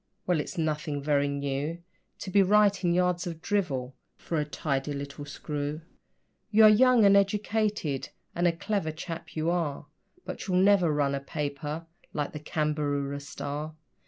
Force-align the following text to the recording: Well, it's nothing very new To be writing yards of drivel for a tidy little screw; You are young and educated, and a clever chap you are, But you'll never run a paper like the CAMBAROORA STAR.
Well, 0.25 0.39
it's 0.39 0.57
nothing 0.57 1.03
very 1.03 1.27
new 1.27 1.83
To 2.21 2.31
be 2.31 2.41
writing 2.41 2.91
yards 2.91 3.27
of 3.27 3.39
drivel 3.39 3.95
for 4.17 4.39
a 4.39 4.45
tidy 4.45 4.93
little 4.93 5.25
screw; 5.25 5.81
You 6.49 6.63
are 6.63 6.69
young 6.69 7.05
and 7.05 7.15
educated, 7.15 8.09
and 8.33 8.47
a 8.47 8.51
clever 8.51 8.91
chap 8.91 9.35
you 9.35 9.51
are, 9.51 9.85
But 10.25 10.47
you'll 10.47 10.57
never 10.57 10.91
run 10.91 11.13
a 11.13 11.19
paper 11.19 11.85
like 12.13 12.31
the 12.33 12.39
CAMBAROORA 12.39 13.19
STAR. 13.19 13.75